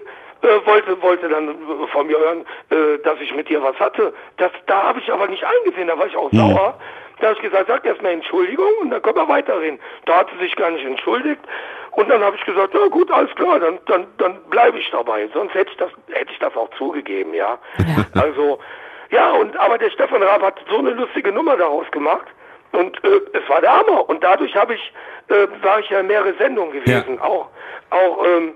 [0.42, 4.12] äh, wollte, wollte dann äh, von mir hören, äh, dass ich mit ihr was hatte.
[4.38, 6.76] Das, da habe ich aber nicht eingesehen, da war ich auch sauer.
[7.20, 9.78] Da habe ich gesagt, sag erstmal Entschuldigung und dann können wir weiterreden.
[10.06, 11.40] Da hat sie sich gar nicht entschuldigt.
[11.92, 15.28] Und dann habe ich gesagt, ja gut, alles klar, dann, dann, dann bleibe ich dabei.
[15.32, 17.56] Sonst hätte ich das, hätte ich das auch zugegeben, ja.
[18.20, 18.58] Also,
[19.14, 22.26] ja, und aber der Stefan Raab hat so eine lustige Nummer daraus gemacht.
[22.72, 24.08] Und äh, es war der Hammer.
[24.08, 24.92] Und dadurch habe ich,
[25.28, 27.20] äh, war ich ja mehrere Sendungen gewesen.
[27.20, 27.48] Auch,
[27.90, 28.52] auch ähm,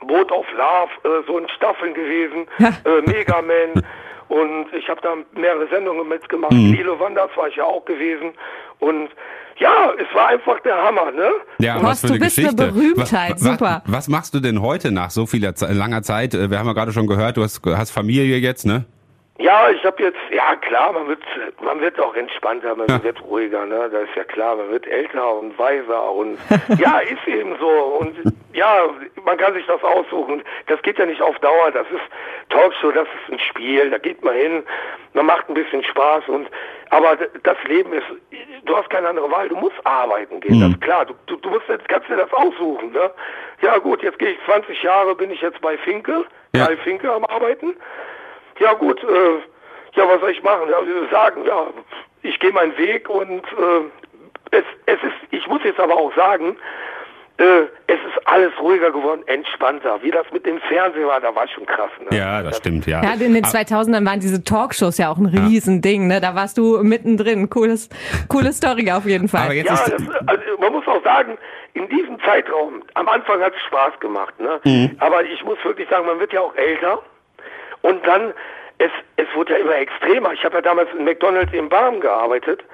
[0.00, 3.84] Boat of Love, äh, so in Staffeln gewesen, äh, Megaman.
[4.28, 6.52] Und ich habe da mehrere Sendungen mitgemacht.
[6.52, 8.32] Lilo Wanders war ich ja auch gewesen.
[8.80, 9.10] Und
[9.58, 11.30] ja, es war einfach der Hammer, ne?
[11.58, 12.72] Ja, Horst, was für eine du bist eine Geschichte.
[12.72, 13.82] Berühmtheit, was, super.
[13.86, 16.34] Was, was machst du denn heute nach so vieler langer Zeit?
[16.34, 18.84] Äh, Wir haben ja gerade schon gehört, du hast, hast Familie jetzt, ne?
[19.38, 21.22] Ja, ich habe jetzt, ja klar, man wird,
[21.60, 23.02] man wird auch entspannter, man Ja.
[23.02, 23.90] wird ruhiger, ne?
[23.92, 26.38] Das ist ja klar, man wird älter und weiser und
[26.78, 28.16] ja, ist eben so und
[28.54, 28.88] ja,
[29.24, 30.42] man kann sich das aussuchen.
[30.68, 32.00] Das geht ja nicht auf Dauer, das ist
[32.48, 34.62] Talkshow, das ist ein Spiel, da geht man hin,
[35.12, 36.48] man macht ein bisschen Spaß und
[36.88, 38.06] aber das Leben ist,
[38.64, 41.50] du hast keine andere Wahl, du musst arbeiten gehen, das ist klar, du, du, du
[41.50, 43.10] musst jetzt, kannst dir das aussuchen, ne?
[43.60, 46.66] Ja gut, jetzt gehe ich 20 Jahre, bin ich jetzt bei Finke, Ja.
[46.66, 47.76] bei Finke am Arbeiten.
[48.58, 50.68] Ja gut, äh, ja, was soll ich machen?
[50.70, 50.78] Ja,
[51.10, 51.66] sagen, ja,
[52.22, 53.84] ich gehe meinen Weg und äh,
[54.50, 56.56] es, es ist, ich muss jetzt aber auch sagen,
[57.38, 60.02] äh, es ist alles ruhiger geworden, entspannter.
[60.02, 61.90] Wie das mit dem Fernsehen war, da war schon krass.
[62.08, 62.16] Ne?
[62.16, 63.02] Ja, das stimmt, ja.
[63.02, 66.20] Ja, in den 2000ern waren diese Talkshows ja auch ein Riesending, ne?
[66.20, 67.50] Da warst du mittendrin.
[67.50, 67.90] Cooles,
[68.28, 69.44] coole Story auf jeden Fall.
[69.44, 71.36] Aber jetzt Ja, ist, das, also man muss auch sagen,
[71.74, 74.58] in diesem Zeitraum, am Anfang hat es Spaß gemacht, ne?
[74.64, 74.96] Mhm.
[75.00, 77.02] Aber ich muss wirklich sagen, man wird ja auch älter
[77.86, 78.34] und dann,
[78.78, 80.32] es, es wurde ja immer extremer.
[80.32, 82.64] Ich habe ja damals in McDonalds im Barm gearbeitet.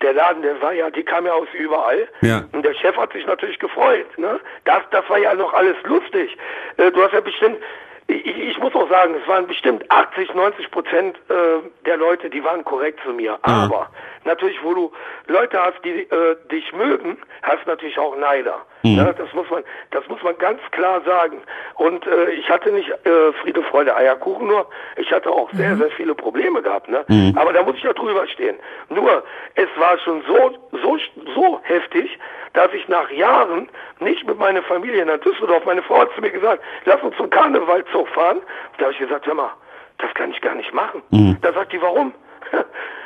[0.00, 2.08] Der Laden, der war ja, die kam ja aus überall.
[2.22, 2.44] Ja.
[2.52, 4.40] Und der Chef hat sich natürlich gefreut, ne?
[4.64, 6.36] Das, das war ja noch alles lustig.
[6.78, 7.58] Äh, du hast ja bestimmt,
[8.06, 12.42] ich, ich muss auch sagen, es waren bestimmt 80, 90 Prozent äh, der Leute, die
[12.42, 13.38] waren korrekt zu mir.
[13.42, 13.90] Aber
[14.24, 14.92] natürlich, wo du
[15.26, 18.64] Leute hast, die äh, dich mögen, hast natürlich auch Neider.
[18.96, 19.14] Ne?
[19.16, 21.40] Das muss man, das muss man ganz klar sagen.
[21.74, 24.66] Und äh, ich hatte nicht äh, Friede, Freude, Eierkuchen nur.
[24.96, 26.88] Ich hatte auch sehr, sehr viele Probleme gehabt.
[26.88, 27.04] Ne?
[27.36, 28.56] Aber da muss ich ja drüber stehen.
[28.88, 29.22] Nur,
[29.54, 30.98] es war schon so, so,
[31.34, 32.18] so heftig,
[32.54, 33.68] dass ich nach Jahren
[34.00, 37.30] nicht mit meiner Familie nach Düsseldorf, meine Frau hat zu mir gesagt, lass uns zum
[37.30, 38.40] Karnevalzug fahren.
[38.78, 39.52] Da habe ich gesagt, hör mal,
[39.98, 41.02] das kann ich gar nicht machen.
[41.40, 42.12] Da sagt die, warum?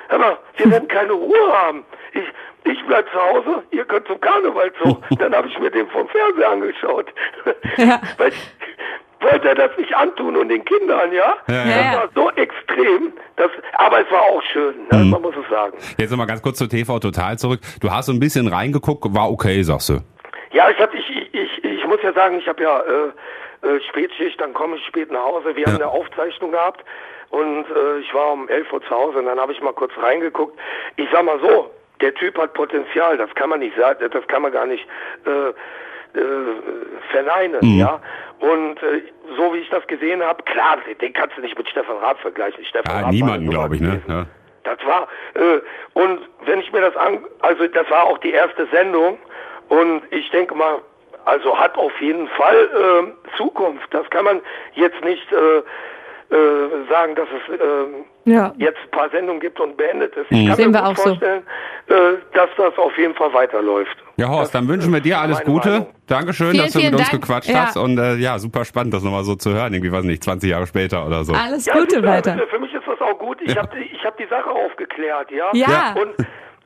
[0.09, 1.85] Hör mal, wir werden keine Ruhe haben.
[2.12, 5.03] Ich, ich bleib zu Hause, ihr könnt zum Karnevalzug.
[5.19, 7.12] Dann habe ich mir den vom Fernseher angeschaut.
[7.77, 8.01] Ja.
[8.19, 8.57] Weil ich
[9.21, 11.37] wollte er das nicht antun und den Kindern, ja?
[11.49, 11.92] Ja, das ja.
[11.95, 15.05] war so extrem, dass, aber es war auch schön, ne?
[15.05, 15.77] man muss es sagen.
[15.99, 17.61] jetzt nochmal ganz kurz zu TV Total zurück.
[17.81, 20.01] Du hast so ein bisschen reingeguckt, war okay, sagst du.
[20.53, 23.12] Ja, ich, hab, ich, ich, ich, ich muss ja sagen, ich habe ja äh,
[23.67, 25.57] äh, Spätschicht, dann komme ich spät nach Hause.
[25.57, 26.85] Wir haben eine Aufzeichnung gehabt
[27.31, 29.93] und äh, ich war um 11 Uhr zu Hause und dann habe ich mal kurz
[29.99, 30.59] reingeguckt.
[30.97, 34.43] Ich sag mal so, der Typ hat Potenzial, das kann man nicht sagen, das kann
[34.43, 34.87] man gar nicht
[35.27, 36.23] äh, äh,
[37.11, 38.01] verneinen, ja.
[38.39, 39.03] Und äh,
[39.37, 42.65] so wie ich das gesehen habe, klar, den kannst du nicht mit Stefan Raab vergleichen.
[42.65, 44.03] Stefan Ja, Raab niemanden, glaube ich, ne?
[44.07, 44.27] Ja.
[44.65, 45.61] Das war, äh,
[45.95, 49.19] und wenn ich mir das an, also das war auch die erste Sendung
[49.69, 50.81] und ich denke mal,
[51.27, 52.57] also hat auf jeden Fall
[53.15, 53.93] äh, Zukunft.
[53.93, 54.41] Das kann man
[54.75, 55.62] jetzt nicht, äh,
[56.29, 56.35] äh,
[56.91, 58.53] sagen, dass es äh, Ja.
[58.59, 60.29] jetzt ein paar Sendungen gibt und beendet ist.
[60.31, 60.39] Mhm.
[60.39, 61.03] Ich kann Sehen mir wir gut auch so.
[61.11, 61.43] vorstellen,
[61.87, 61.95] äh,
[62.35, 63.97] dass das auf jeden Fall weiterläuft.
[64.17, 65.69] Ja, Horst, dann wünschen wir dir alles Gute.
[65.69, 65.87] Meinung.
[66.09, 67.23] Dankeschön, Vielen, dass du mit uns Dank.
[67.23, 67.67] gequatscht Ja.
[67.67, 67.77] hast.
[67.77, 69.73] Und äh, ja, super spannend, das nochmal so zu hören.
[69.73, 71.33] Irgendwie, weiß nicht, 20 Jahre später oder so.
[71.33, 72.37] Alles Ja, Gute sicher, weiter.
[72.51, 73.39] Für mich ist das auch gut.
[73.43, 75.51] Ich habe die, ich hab die Sache aufgeklärt, ja.
[75.53, 75.95] Ja.
[76.01, 76.15] Und,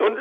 [0.01, 0.21] und, äh,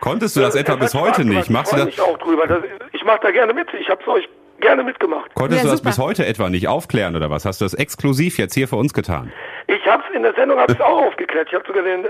[0.00, 1.50] Konntest du das äh, etwa bis heute nicht?
[1.50, 2.46] Machst du ich das- freu mich auch drüber.
[2.46, 2.58] Das,
[2.92, 3.68] ich mache da gerne mit.
[3.74, 4.28] Ich habe es euch
[4.60, 5.34] gerne mitgemacht.
[5.34, 5.90] Konntest Ja, du das super.
[5.90, 7.44] bis heute etwa nicht aufklären oder was?
[7.44, 9.30] Hast du das exklusiv jetzt hier für uns getan?
[9.66, 11.48] Ich habe es in der Sendung hab's auch aufgeklärt.
[11.50, 12.08] Ich habe sogar den äh,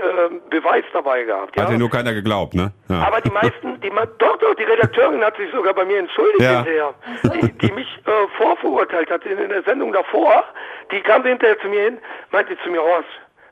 [0.49, 1.55] Beweis dabei gehabt.
[1.57, 1.63] Ja?
[1.63, 2.71] Hat dir nur keiner geglaubt, ne?
[2.89, 3.01] Ja.
[3.05, 6.63] Aber die meisten, die, doch, doch, die Redakteurin hat sich sogar bei mir entschuldigt Ja.
[6.63, 6.93] hinterher.
[7.33, 10.45] Die, die mich äh, vorverurteilt hat in, in der Sendung davor,
[10.91, 11.97] die kam hinterher zu mir hin,
[12.31, 13.09] meinte zu mir, Horst,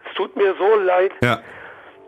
[0.10, 1.40] es tut mir so leid, ja.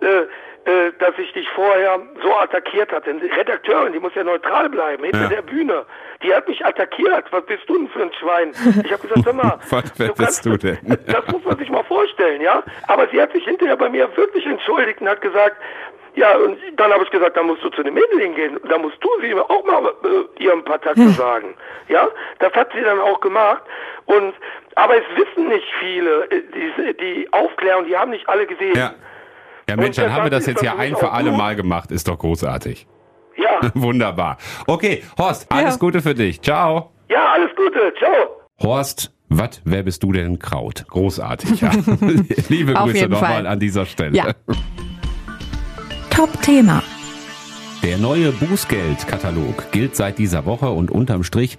[0.02, 0.26] äh,
[0.67, 3.13] äh, dass ich dich vorher so attackiert hatte.
[3.13, 5.27] Die Redakteurin, die muss ja neutral bleiben, hinter Ja.
[5.30, 5.86] der Bühne.
[6.23, 7.25] Die hat mich attackiert.
[7.32, 8.51] Was bist du denn für ein Schwein?
[8.84, 10.77] Ich habe gesagt, sag mal, Was, wer bist du denn?
[11.08, 12.63] das muss man sich mal vorstellen, ja?
[12.88, 15.56] Aber sie hat sich hinterher bei mir wirklich entschuldigt und hat gesagt,
[16.15, 18.60] ja, und dann habe ich gesagt, dann musst du zu den Mädchen gehen.
[18.67, 21.53] Da musst du sie auch mal äh, ihr ein paar Takte sagen.
[21.88, 23.62] Ja, das hat sie dann auch gemacht.
[24.06, 24.34] Und
[24.75, 28.75] aber es wissen nicht viele, äh, die, die Aufklärung, die haben nicht alle gesehen.
[28.75, 28.93] Ja.
[29.69, 31.38] Ja, Mensch, dann haben wir das jetzt ja ein für alle gut.
[31.38, 31.91] Mal gemacht.
[31.91, 32.88] Ist doch großartig.
[33.36, 34.38] Ja, Wunderbar.
[34.65, 35.80] Okay, Horst, alles Ja.
[35.80, 36.41] Gute für dich.
[36.41, 36.91] Ciao.
[37.10, 37.93] ja, alles Gute.
[37.99, 38.13] Ciao.
[38.62, 40.86] Horst, was, wer bist du denn Kraut?
[40.88, 41.71] Großartig, ja.
[42.49, 44.15] Liebe Grüße nochmal an dieser Stelle.
[44.15, 44.32] Ja.
[46.10, 46.82] Top-Thema.
[47.84, 51.58] Der neue Bußgeldkatalog gilt seit dieser Woche und unterm Strich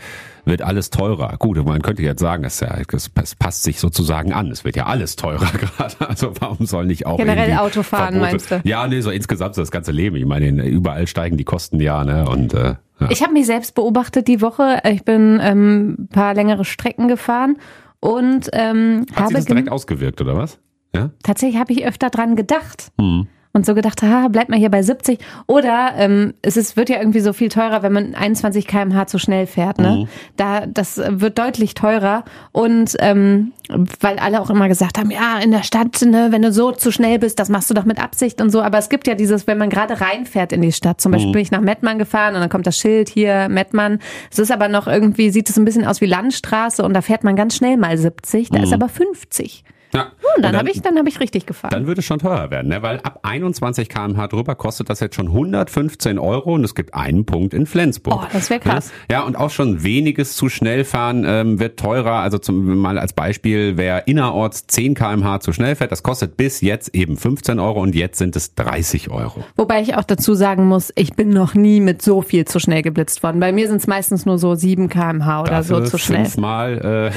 [0.49, 1.37] wird alles teurer.
[1.39, 4.51] Gut, man könnte jetzt sagen, es, ja, es passt sich sozusagen an.
[4.51, 5.95] Es wird ja alles teurer gerade.
[6.09, 8.61] Also warum soll nicht auch Generell Autofahren, Verbote- meinst du?
[8.65, 10.17] Ja, nee, so insgesamt so das ganze Leben.
[10.17, 12.29] Ich meine, überall steigen die Kosten ja, ne?
[12.29, 13.11] Und äh, ja.
[13.11, 14.81] Ich habe mich selbst beobachtet die Woche.
[14.91, 17.57] Ich bin ähm, ein paar längere Strecken gefahren
[18.01, 20.59] und ähm, hat sich habe das direkt ausgewirkt oder was?
[20.95, 21.11] Ja.
[21.23, 22.91] tatsächlich habe ich öfter dran gedacht.
[22.99, 23.27] Hm.
[23.53, 25.19] Und so gedacht, ha, bleibt mal hier bei 70.
[25.47, 29.19] Oder ähm, es ist, wird ja irgendwie so viel teurer, wenn man 21 km/h zu
[29.19, 29.79] schnell fährt.
[29.79, 29.91] Ne?
[30.03, 30.09] Mhm.
[30.37, 32.25] Da, das wird deutlich teurer.
[32.53, 33.53] Und ähm,
[34.01, 36.91] weil alle auch immer gesagt haben, ja, in der Stadt, ne, wenn du so zu
[36.93, 38.61] schnell bist, das machst du doch mit Absicht und so.
[38.63, 41.01] Aber es gibt ja dieses, wenn man gerade reinfährt in die Stadt.
[41.01, 41.15] Zum Mhm.
[41.17, 43.99] Beispiel bin ich nach Mettmann gefahren und dann kommt das Schild hier, Mettmann.
[44.31, 47.25] Es ist aber noch irgendwie, sieht es ein bisschen aus wie Landstraße und da fährt
[47.25, 48.51] man ganz schnell mal 70.
[48.51, 49.65] Da ist aber 50.
[49.93, 50.13] ja.
[50.37, 51.71] Und dann, habe ich, dann habe ich richtig gefahren.
[51.71, 52.83] Dann würde es schon teurer werden, ne?
[52.83, 57.25] weil ab 21 km/h drüber kostet das jetzt schon 115 Euro und es gibt einen
[57.25, 58.23] Punkt in Flensburg.
[58.23, 58.93] Oh, das wär krass.
[59.11, 62.21] Ja, und auch schon weniges zu schnell fahren ähm, wird teurer.
[62.21, 66.61] Also zum mal als Beispiel, wer innerorts 10 km/h zu schnell fährt, das kostet bis
[66.61, 69.45] jetzt eben 15 Euro und jetzt sind es 30 Euro.
[69.57, 72.83] Wobei ich auch dazu sagen muss, ich bin noch nie mit so viel zu schnell
[72.83, 73.41] geblitzt worden.
[73.41, 76.25] Bei mir sind es meistens nur so 7 km/h oder so Dafür zu schnell.
[76.25, 77.13] Fünfmal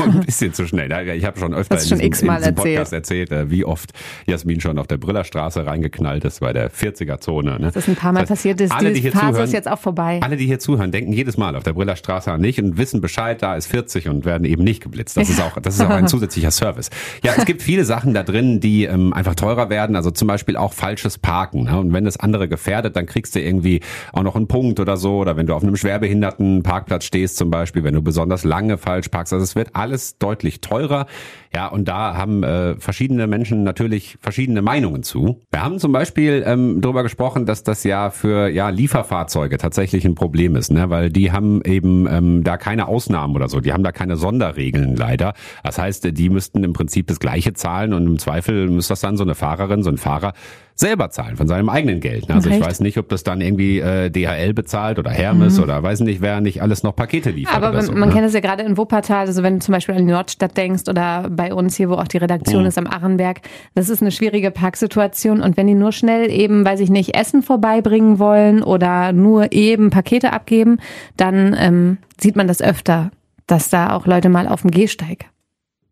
[0.00, 0.90] äh, ein bisschen zu schnell.
[1.16, 3.92] Ich habe schon öfter Hast in schon x-mal Podcast erzählt, äh, wie oft
[4.26, 7.58] Jasmin schon auf der Brillerstraße reingeknallt ist bei der 40er-Zone.
[7.60, 7.70] Ne?
[7.72, 8.60] Das ist ein paar Mal Das heißt, passiert.
[8.60, 10.20] Das, alle, die hier Phase zuhören, ist jetzt auch vorbei.
[10.22, 13.42] Alle, die hier zuhören, denken jedes Mal auf der Brillerstraße an nicht und wissen Bescheid,
[13.42, 15.16] da ist 40 und werden eben nicht geblitzt.
[15.16, 16.90] Das ist auch, das ist auch ein zusätzlicher Service.
[17.22, 19.96] Ja, es gibt viele Sachen da drin, die ähm, einfach teurer werden.
[19.96, 21.64] Also zum Beispiel auch falsches Parken.
[21.64, 21.78] Ne?
[21.78, 23.80] Und wenn das andere gefährdet, dann kriegst du irgendwie
[24.12, 25.18] auch noch einen Punkt oder so.
[25.18, 29.08] Oder wenn du auf einem schwerbehinderten Parkplatz stehst zum Beispiel, wenn du besonders lange falsch
[29.08, 29.32] parkst.
[29.32, 31.06] Also es wird alles deutlich teurer.
[31.54, 35.42] Ja, und da haben äh, verschiedene Menschen natürlich verschiedene Meinungen zu.
[35.50, 40.14] Wir haben zum Beispiel ähm, darüber gesprochen, dass das ja für ja Lieferfahrzeuge tatsächlich ein
[40.14, 40.90] Problem ist, ne?
[40.90, 43.60] weil die haben eben ähm, da keine Ausnahmen oder so.
[43.60, 45.34] Die haben da keine Sonderregeln leider.
[45.62, 49.16] Das heißt, die müssten im Prinzip das Gleiche zahlen und im Zweifel müsste das dann
[49.16, 50.32] so eine Fahrerin, so ein Fahrer
[50.78, 52.30] selber zahlen von seinem eigenen Geld.
[52.30, 52.64] Also ich Echt?
[52.64, 56.40] weiß nicht, ob das dann irgendwie äh, DHL bezahlt oder Hermes oder weiß nicht, wer
[56.40, 57.56] nicht alles noch Pakete liefert.
[57.56, 58.14] Aber man, so, man ne?
[58.14, 60.84] kennt es ja gerade in Wuppertal, also wenn du zum Beispiel an die Nordstadt denkst
[60.88, 62.68] oder bei uns hier, wo auch die Redaktion Mhm.
[62.68, 63.40] ist am Arrenberg,
[63.74, 67.42] das ist eine schwierige Parksituation und wenn die nur schnell eben, weiß ich nicht, Essen
[67.42, 70.78] vorbeibringen wollen oder nur eben Pakete abgeben,
[71.16, 73.10] dann ähm, sieht man das öfter,
[73.48, 75.26] dass da auch Leute mal auf dem Gehsteig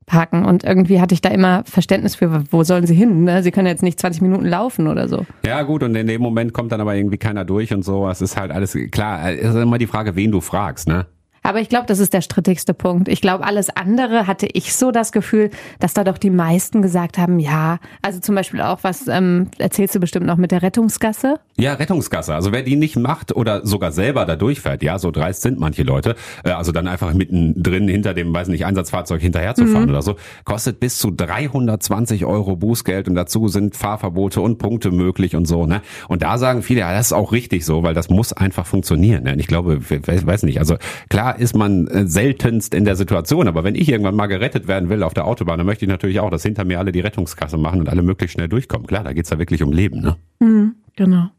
[0.06, 3.24] parken und irgendwie hatte ich da immer Verständnis für, wo sollen sie hin?
[3.24, 3.42] Ne?
[3.42, 5.26] Sie können jetzt nicht 20 Minuten laufen oder so.
[5.44, 8.08] Ja, gut, und in dem Moment kommt dann aber irgendwie keiner durch und so.
[8.08, 9.32] Es ist halt alles klar.
[9.32, 11.06] Es ist immer die Frage, wen du fragst, ne?
[11.42, 13.06] Aber ich glaube, das ist der strittigste Punkt.
[13.06, 17.18] Ich glaube, alles andere hatte ich so das Gefühl, dass da doch die meisten gesagt
[17.18, 17.78] haben, ja.
[18.02, 21.38] Also zum Beispiel auch, was ähm, erzählst du bestimmt noch mit der Rettungsgasse?
[21.58, 22.34] Ja, Rettungsgasse.
[22.34, 25.84] Also wer die nicht macht oder sogar selber da durchfährt, ja, so dreist sind manche
[25.84, 26.14] Leute,
[26.44, 29.90] äh, also dann einfach mittendrin hinter dem, weiß nicht, Einsatzfahrzeug hinterherzufahren mhm.
[29.90, 35.34] oder so, kostet bis zu 320 Euro Bußgeld und dazu sind Fahrverbote und Punkte möglich
[35.34, 35.80] und so, ne?
[36.08, 39.24] Und da sagen viele, ja, das ist auch richtig so, weil das muss einfach funktionieren.
[39.24, 39.32] Ne?
[39.32, 40.76] Und ich glaube, weiß nicht, also
[41.08, 44.90] klar ist man äh, seltenst in der Situation, aber wenn ich irgendwann mal gerettet werden
[44.90, 47.56] will auf der Autobahn, dann möchte ich natürlich auch, dass hinter mir alle die Rettungskasse
[47.56, 48.86] machen und alle möglichst schnell durchkommen.
[48.86, 50.16] Klar, da geht's ja wirklich um Leben, ne?
[50.40, 51.30] Mhm, genau.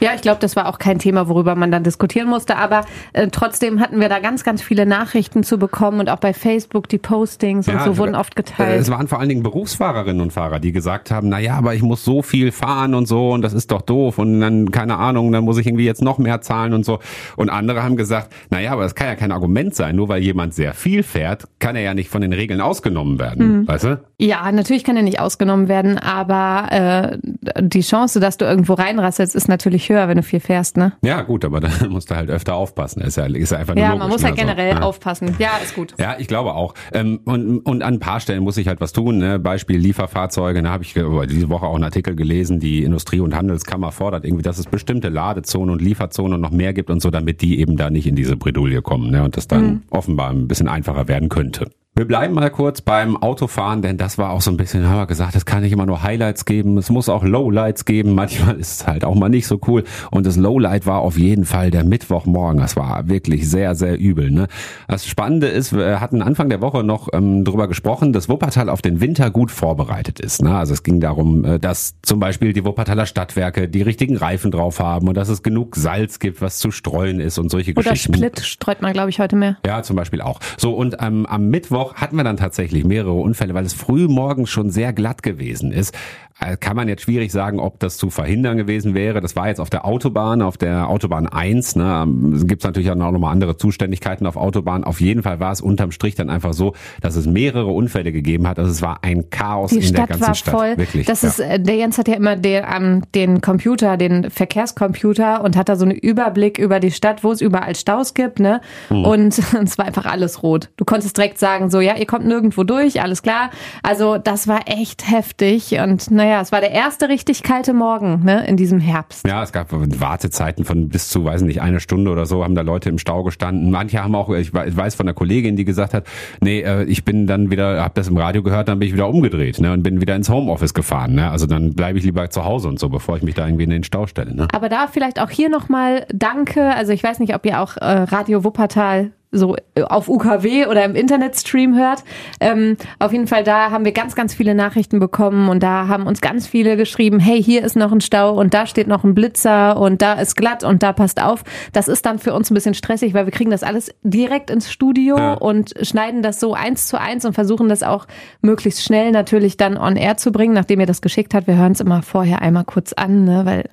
[0.00, 3.28] Ja, ich glaube, das war auch kein Thema, worüber man dann diskutieren musste, aber äh,
[3.28, 6.98] trotzdem hatten wir da ganz, ganz viele Nachrichten zu bekommen und auch bei Facebook die
[6.98, 8.80] Postings ja, und so wurden oft geteilt.
[8.80, 11.82] Es waren vor allen Dingen Berufsfahrerinnen und Fahrer, die gesagt haben, na ja, aber ich
[11.82, 15.32] muss so viel fahren und so und das ist doch doof und dann, keine Ahnung,
[15.32, 17.00] dann muss ich irgendwie jetzt noch mehr zahlen und so.
[17.36, 20.22] Und andere haben gesagt, na ja, aber das kann ja kein Argument sein, nur weil
[20.22, 23.68] jemand sehr viel fährt, kann er ja nicht von den Regeln ausgenommen werden, mhm.
[23.68, 24.00] weißt du?
[24.18, 27.18] Ja, natürlich kann er nicht ausgenommen werden, aber äh,
[27.60, 30.92] die Chance, dass du irgendwo reinrasselst, ist natürlich höher, wenn du viel fährst, ne?
[31.02, 33.00] Ja, gut, aber dann musst du halt öfter aufpassen.
[33.02, 34.40] Ist ja, ist ja einfach Ja, logisch, man muss halt ne?
[34.42, 34.82] generell so.
[34.82, 35.34] aufpassen.
[35.38, 35.94] Ja, ist gut.
[35.98, 36.74] Ja, ich glaube auch.
[36.92, 39.18] Ähm, und, und an ein paar Stellen muss ich halt was tun.
[39.18, 39.38] Ne?
[39.38, 40.62] Beispiel Lieferfahrzeuge.
[40.62, 42.60] Da habe ich diese Woche auch einen Artikel gelesen.
[42.60, 46.72] Die Industrie- und Handelskammer fordert irgendwie, dass es bestimmte Ladezonen und Lieferzonen und noch mehr
[46.72, 49.10] gibt und so, damit die eben da nicht in diese Bredouille kommen.
[49.10, 49.22] Ne?
[49.22, 49.82] Und das dann mhm.
[49.90, 51.70] offenbar ein bisschen einfacher werden könnte.
[51.96, 55.06] Wir bleiben mal kurz beim Autofahren, denn das war auch so ein bisschen, haben wir
[55.06, 58.14] gesagt, es kann nicht immer nur Highlights geben, es muss auch Lowlights geben.
[58.16, 59.84] Manchmal ist es halt auch mal nicht so cool.
[60.10, 62.60] Und das Lowlight war auf jeden Fall der Mittwochmorgen.
[62.60, 64.32] Das war wirklich sehr, sehr übel.
[64.32, 64.48] Ne?
[64.88, 68.82] Das Spannende ist, wir hatten Anfang der Woche noch ähm, darüber gesprochen, dass Wuppertal auf
[68.82, 70.42] den Winter gut vorbereitet ist.
[70.42, 70.52] Ne?
[70.52, 74.80] Also es ging darum, äh, dass zum Beispiel die Wuppertaler Stadtwerke die richtigen Reifen drauf
[74.80, 78.14] haben und dass es genug Salz gibt, was zu streuen ist und solche Oder Geschichten.
[78.14, 79.58] Split streut man, glaube ich, heute mehr.
[79.64, 80.40] Ja, zum Beispiel auch.
[80.56, 84.08] So, und ähm, am Mittwoch Mittwoch hatten wir dann tatsächlich mehrere Unfälle, weil es früh
[84.08, 85.96] morgens schon sehr glatt gewesen ist.
[86.40, 89.20] Äh, kann man jetzt schwierig sagen, ob das zu verhindern gewesen wäre.
[89.20, 91.76] Das war jetzt auf der Autobahn, auf der Autobahn 1.
[91.76, 94.82] Ne, ähm, gibt es natürlich auch noch mal andere Zuständigkeiten auf Autobahn.
[94.82, 98.48] Auf jeden Fall war es unterm Strich dann einfach so, dass es mehrere Unfälle gegeben
[98.48, 98.58] hat.
[98.58, 100.54] Also es war ein Chaos Die in Stadt der ganzen war Stadt.
[100.54, 100.76] voll.
[100.76, 101.06] Wirklich.
[101.06, 101.28] Das ja.
[101.28, 105.68] ist, äh, der Jens hat ja immer den, ähm, den Computer, den Verkehrscomputer und hat
[105.68, 108.60] da so einen Überblick über die Stadt, wo es überall Staus gibt, ne?
[108.88, 109.04] Hm.
[109.04, 110.70] Und es war einfach alles rot.
[110.76, 113.50] Du konntest direkt sagen, so, ja, ihr kommt nirgendwo durch, alles klar.
[113.84, 118.46] Also das war echt heftig und naja, es war der erste richtig kalte Morgen, ne,
[118.46, 119.28] in diesem Herbst.
[119.28, 122.62] Ja, es gab Wartezeiten von bis zu, weiß nicht, eine Stunde oder so, haben da
[122.62, 123.70] Leute im Stau gestanden.
[123.70, 126.06] Manche haben auch, ich weiß von einer Kollegin, die gesagt hat,
[126.40, 129.06] nee, äh, ich bin dann wieder, hab das im Radio gehört, dann bin ich wieder
[129.06, 131.30] umgedreht, ne, und bin wieder ins Homeoffice gefahren, ne.
[131.30, 133.70] Also dann bleibe ich lieber zu Hause und so, bevor ich mich da irgendwie in
[133.70, 134.48] den Stau stelle, ne.
[134.52, 136.74] Aber da vielleicht auch hier nochmal Danke.
[136.74, 140.84] Also ich weiß nicht, ob ihr auch äh, Radio Wuppertal so äh, auf UKW oder
[140.84, 142.04] im Internetstream hört.
[142.40, 146.06] Ähm, auf jeden Fall, da haben wir ganz, ganz viele Nachrichten bekommen und da haben
[146.06, 149.14] uns ganz viele geschrieben, hey, hier ist noch ein Stau und da steht noch ein
[149.14, 151.44] Blitzer und da ist glatt und da passt auf.
[151.72, 154.70] Das ist dann für uns ein bisschen stressig, weil wir kriegen das alles direkt ins
[154.70, 155.34] Studio Ja.
[155.34, 158.06] und schneiden das so eins zu eins und versuchen das auch
[158.40, 161.46] möglichst schnell natürlich dann on air zu bringen, nachdem ihr das geschickt habt.
[161.46, 163.64] Wir hören es immer vorher einmal kurz an, ne, weil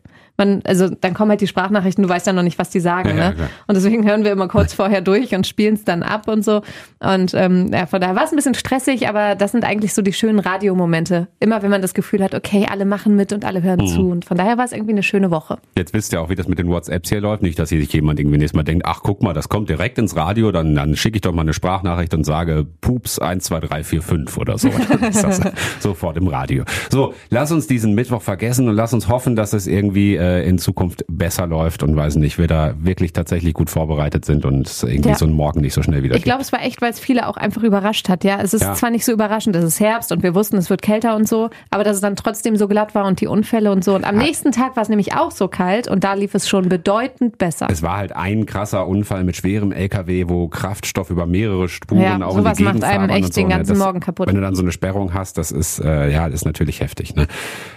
[0.47, 3.09] man, also dann kommen halt die Sprachnachrichten, du weißt ja noch nicht, was die sagen,
[3.09, 3.35] Ja, ja, ne?
[3.35, 3.49] klar.
[3.67, 6.61] Und deswegen hören wir immer kurz vorher durch und spielen es dann ab und so.
[6.99, 10.01] Und ähm, ja, von daher war es ein bisschen stressig, aber das sind eigentlich so
[10.01, 11.27] die schönen Radiomomente.
[11.39, 13.63] Immer wenn man das Gefühl hat, okay, alle machen mit und alle Mhm.
[13.63, 14.09] hören zu.
[14.09, 15.57] Und von daher war es irgendwie eine schöne Woche.
[15.77, 17.43] Jetzt wisst ihr auch, wie das mit den WhatsApps hier läuft.
[17.43, 19.97] Nicht, dass hier sich jemand irgendwie nächstes Mal denkt, ach guck mal, das kommt direkt
[19.99, 23.59] ins Radio, dann, dann schicke ich doch mal eine Sprachnachricht und sage Pups 1, 2,
[23.59, 24.69] 3, 4, 5 oder so.
[24.89, 25.41] Dann ist das
[25.79, 26.63] sofort im Radio.
[26.89, 30.57] So, lass uns diesen Mittwoch vergessen und lass uns hoffen, dass es irgendwie äh, in
[30.57, 35.09] Zukunft besser läuft und weiß nicht, wir da wirklich tatsächlich gut vorbereitet sind und irgendwie
[35.09, 35.15] Ja.
[35.15, 37.27] so einen Morgen nicht so schnell wieder Ich glaube, es war echt, weil es viele
[37.27, 38.23] auch einfach überrascht hat.
[38.23, 38.73] Ja, es ist Ja.
[38.73, 41.49] zwar nicht so überraschend, es ist Herbst und wir wussten, es wird kälter und so,
[41.69, 43.95] aber dass es dann trotzdem so glatt war und die Unfälle und so.
[43.95, 46.69] Und am nächsten Tag war es nämlich auch so kalt und da lief es schon
[46.69, 47.67] bedeutend besser.
[47.71, 52.25] Es war halt ein krasser Unfall mit schwerem LKW, wo Kraftstoff über mehrere Spuren Ja,
[52.25, 53.55] auch sowas in die macht einem echt so, den ne?
[53.55, 54.27] ganzen das, Morgen kaputt.
[54.27, 57.15] Wenn du dann so eine Sperrung hast, das ist äh, ja, das ist natürlich heftig.
[57.15, 57.27] Ne?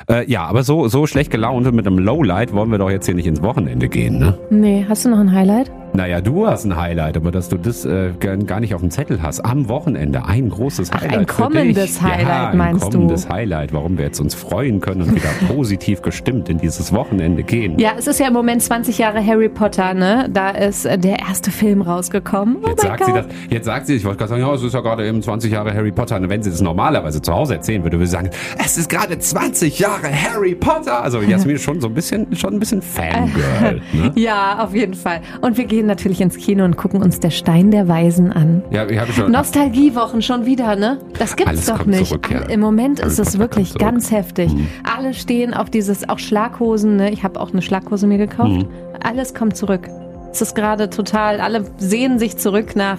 [0.08, 3.06] Äh, ja, aber so so schlecht gelaunt und mit einem Lowlight wollen wir doch jetzt
[3.06, 4.18] hier nicht ins Wochenende gehen.
[4.18, 4.38] Ne?
[4.50, 5.70] Nee, hast du noch ein Highlight?
[5.96, 9.22] Naja, du hast ein Highlight, aber dass du das äh, gar nicht auf dem Zettel
[9.22, 9.38] hast.
[9.44, 11.30] Am Wochenende ein großes Ach, ein Highlight.
[11.30, 12.02] für kommendes.
[12.02, 12.90] Highlight, ja, ein meinst du?
[12.90, 17.44] kommendes Highlight, warum wir jetzt uns freuen können und wieder positiv gestimmt in dieses Wochenende
[17.44, 17.78] gehen.
[17.78, 20.28] Ja, es ist ja im Moment 20 Jahre Harry Potter, ne?
[20.32, 22.56] Da ist äh, der erste Film rausgekommen.
[22.64, 24.74] Oh Jetzt sagt, sie das, jetzt sagt sie, ich wollte gerade sagen, ja, es ist
[24.74, 26.16] ja gerade eben 20 Jahre Harry Potter.
[26.16, 29.16] Und wenn sie das normalerweise zu Hause erzählen würde, würde sie sagen, es ist gerade
[29.16, 31.04] 20 Jahre Harry Potter.
[31.04, 33.80] Also Jasmin ist schon so ein bisschen, schon ein bisschen Fangirl.
[33.92, 34.12] Ne?
[34.16, 35.20] Ja, auf jeden Fall.
[35.40, 38.62] Und wir gehen natürlich ins Kino und gucken uns Der Stein der Weisen an.
[38.70, 39.30] Ja, ich habe schon.
[39.30, 40.98] Nostalgiewochen schon wieder, ne?
[41.18, 42.06] Das gibt's Alles doch nicht.
[42.06, 42.40] zurück, ja.
[42.42, 44.52] Im Moment Alles ist es wirklich ganz heftig.
[44.52, 44.66] Mhm.
[44.82, 47.10] Alle stehen auf dieses, auch Schlaghosen, ne?
[47.10, 48.50] Ich habe auch eine Schlaghose mir gekauft.
[48.62, 48.68] Mhm.
[49.02, 49.88] Alles kommt zurück.
[50.32, 52.98] Es ist gerade total, alle sehen sich zurück nach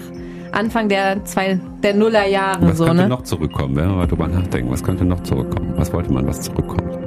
[0.52, 3.08] Anfang der zwei, der Nullerjahre, Was so, könnte ne?
[3.08, 4.70] noch zurückkommen, wenn wir mal drüber nachdenken?
[4.70, 5.74] Was könnte noch zurückkommen?
[5.76, 6.98] Was wollte man, was zurückkommt?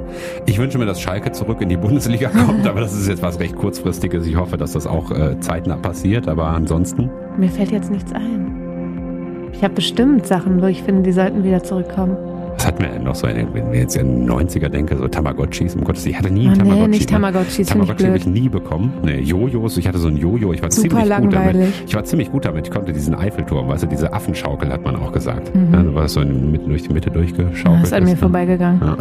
[0.46, 3.38] Ich wünsche mir, dass Schalke zurück in die Bundesliga kommt, aber das ist jetzt was
[3.40, 4.26] recht kurzfristiges.
[4.26, 7.10] Ich hoffe, dass das auch äh, zeitnah passiert, aber ansonsten.
[7.36, 9.50] Mir fällt jetzt nichts ein.
[9.52, 12.16] Ich habe bestimmt Sachen, wo ich finde, die sollten wieder zurückkommen.
[12.56, 13.38] Was hat mir denn noch so, wenn
[13.72, 16.50] ich jetzt an die 90er denke, so Tamagotchis, um Gottes Willen, ich hatte nie Oh,
[16.50, 16.88] nee, Tamagotchi.
[16.88, 17.14] nicht ne?
[17.16, 18.92] Tamagotchis, Tamagotchi habe ich nie bekommen.
[19.02, 21.32] Nee, Jojos, ich hatte so ein Jojo, ich war Super ziemlich gut damit.
[21.32, 21.82] langweilig.
[21.86, 24.96] Ich war ziemlich gut damit, ich konnte diesen Eiffelturm, weißt du, diese Affenschaukel hat man
[24.96, 25.54] auch gesagt.
[25.54, 25.72] Mhm.
[25.72, 27.82] Ja, du warst so in, mitten durch die Mitte durchgeschaukelt.
[27.82, 28.16] Das ist an mir ne?
[28.16, 28.80] vorbeigegangen.
[28.82, 28.96] Ja.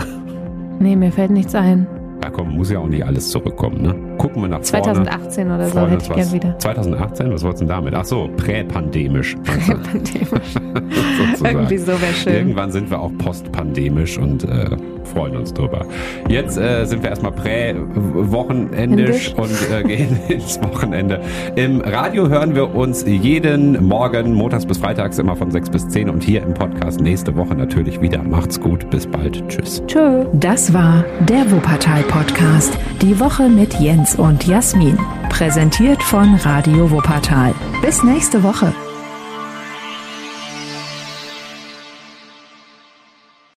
[0.79, 1.85] Nee, mir fällt nichts ein.
[2.23, 3.95] Ja, komm, muss ja auch nicht alles zurückkommen, ne?
[4.19, 4.83] Gucken wir nach vorne.
[4.83, 6.59] 2018 oder so hätte ich gern wieder.
[6.59, 7.93] 2018, was wollt's denn damit?
[7.95, 9.35] Ach so, präpandemisch.
[9.35, 9.71] du?
[9.71, 10.35] Sozusagen.
[11.45, 12.33] Irgendwie so wäre schön.
[12.33, 15.85] Irgendwann sind wir auch postpandemisch und äh, freuen uns drüber.
[16.27, 21.21] Jetzt äh, sind wir erstmal prä-wochenendisch und äh, gehen ins Wochenende.
[21.55, 26.09] Im Radio hören wir uns jeden Morgen, montags bis freitags, immer von 6 bis 10
[26.09, 28.21] und hier im Podcast nächste Woche natürlich wieder.
[28.21, 29.47] Macht's gut, bis bald.
[29.47, 29.81] Tschüss.
[29.87, 30.25] Tschö.
[30.33, 32.77] Das war der Wuppertal-Podcast.
[33.01, 34.97] Die Woche mit Jens und Jasmin.
[35.29, 37.53] Präsentiert von Radio Wuppertal.
[37.81, 38.73] Bis nächste Woche.